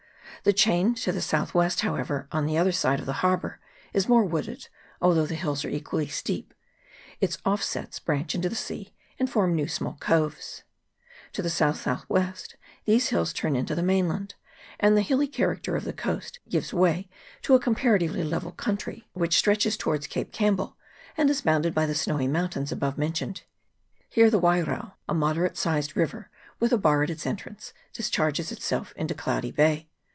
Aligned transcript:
The 0.43 0.53
chain 0.53 0.95
to 0.95 1.11
the 1.11 1.21
south 1.21 1.53
west, 1.53 1.81
however, 1.81 2.27
on 2.31 2.47
the 2.47 2.57
other 2.57 2.71
side 2.71 2.99
of 2.99 3.05
the 3.05 3.13
harbour, 3.21 3.59
is 3.93 4.09
more 4.09 4.23
wooded, 4.25 4.69
although 4.99 5.27
the 5.27 5.35
hills 5.35 5.63
are 5.63 5.69
equally 5.69 6.07
steep; 6.07 6.55
its 7.19 7.37
offsets 7.45 7.99
branch 7.99 8.33
into 8.33 8.49
the 8.49 8.55
sea, 8.55 8.95
and 9.19 9.29
form 9.29 9.53
a 9.53 9.55
few 9.57 9.67
small 9.67 9.97
coves. 9.99 10.63
To 11.33 11.43
the 11.43 11.49
south 11.51 11.81
south 11.81 12.07
CHAP. 12.07 12.09
II.] 12.09 12.15
PORT 12.15 12.17
UNDERWOOD. 12.17 12.35
61 12.45 12.57
west 12.57 12.85
these 12.85 13.09
hills 13.09 13.33
turn 13.33 13.55
into 13.55 13.75
the 13.75 13.83
mainland, 13.83 14.33
and 14.79 14.97
the 14.97 15.03
hilly 15.03 15.27
character 15.27 15.75
of 15.75 15.83
the 15.83 15.93
coast 15.93 16.39
gives 16.49 16.73
way 16.73 17.07
to 17.43 17.53
a 17.53 17.59
com 17.59 17.75
paratively 17.75 18.27
level 18.27 18.51
country, 18.51 19.07
which 19.13 19.37
stretches 19.37 19.77
towards 19.77 20.07
Cape 20.07 20.31
Campbell, 20.31 20.75
and 21.17 21.29
is 21.29 21.41
bounded 21.43 21.75
by 21.75 21.85
the 21.85 21.93
snowy 21.93 22.27
mountains 22.27 22.71
above 22.71 22.97
mentioned. 22.97 23.43
Here 24.09 24.31
the 24.31 24.41
Wairao, 24.41 24.93
a 25.07 25.13
moderate 25.13 25.55
sized 25.55 25.95
river, 25.95 26.31
with 26.59 26.73
a 26.73 26.79
bar 26.79 27.03
at 27.03 27.11
its 27.11 27.27
entrance, 27.27 27.73
dis 27.93 28.09
charges 28.09 28.51
itself 28.51 28.91
into 28.95 29.13
Cloudy 29.13 29.51
Bay. 29.51 29.87